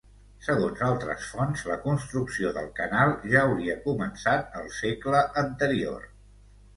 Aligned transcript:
Segons 0.43 0.79
altres 0.85 1.25
fonts, 1.33 1.65
la 1.71 1.75
construcció 1.83 2.53
del 2.55 2.69
canal 2.79 3.13
ja 3.33 3.43
hauria 3.49 3.75
començat 3.83 4.57
al 4.63 4.73
segle 4.79 5.21
anterior. 5.43 6.09